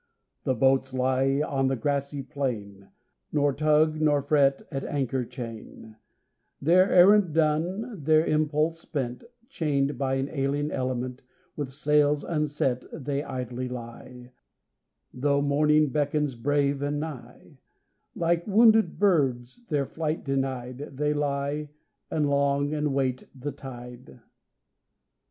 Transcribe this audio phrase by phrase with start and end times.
[0.45, 2.87] The boats lie on the grassy plain,
[3.31, 5.95] Nor tug nor fret at anchor chain;
[6.59, 11.21] Their errand done, their impulse spent, Chained by an alien element,
[11.55, 14.31] With sails unset they idly lie,
[15.13, 17.59] Though morning beckons brave and nigh;
[18.15, 21.69] Like wounded birds, their flight denied, They lie,
[22.09, 24.19] and long and wait the tide.